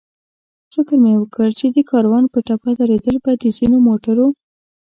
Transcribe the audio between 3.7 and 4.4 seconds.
موټرو.